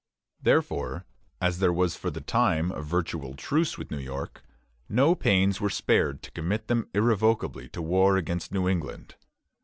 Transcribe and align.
Therefore, 0.41 1.05
as 1.39 1.59
there 1.59 1.71
was 1.71 1.95
for 1.95 2.09
the 2.09 2.21
time 2.21 2.71
a 2.71 2.81
virtual 2.81 3.35
truce 3.35 3.77
with 3.77 3.91
New 3.91 3.99
York, 3.99 4.43
no 4.89 5.13
pains 5.13 5.61
were 5.61 5.69
spared 5.69 6.23
to 6.23 6.31
commit 6.31 6.65
them 6.67 6.89
irrevocably 6.95 7.69
to 7.69 7.83
war 7.83 8.17
against 8.17 8.51
New 8.51 8.67
England. 8.67 9.13